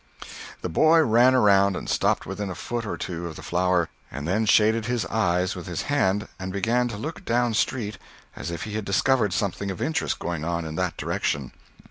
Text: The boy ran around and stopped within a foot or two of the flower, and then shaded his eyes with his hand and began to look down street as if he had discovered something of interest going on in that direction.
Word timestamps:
The 0.63 0.67
boy 0.67 1.01
ran 1.01 1.35
around 1.35 1.75
and 1.75 1.87
stopped 1.87 2.25
within 2.25 2.49
a 2.49 2.55
foot 2.55 2.87
or 2.87 2.97
two 2.97 3.27
of 3.27 3.35
the 3.35 3.43
flower, 3.43 3.87
and 4.09 4.27
then 4.27 4.47
shaded 4.47 4.87
his 4.87 5.05
eyes 5.05 5.55
with 5.55 5.67
his 5.67 5.83
hand 5.83 6.27
and 6.39 6.51
began 6.51 6.87
to 6.87 6.97
look 6.97 7.23
down 7.23 7.53
street 7.53 7.99
as 8.35 8.49
if 8.49 8.63
he 8.63 8.73
had 8.73 8.83
discovered 8.83 9.31
something 9.31 9.69
of 9.69 9.79
interest 9.79 10.17
going 10.17 10.43
on 10.43 10.65
in 10.65 10.73
that 10.73 10.97
direction. 10.97 11.51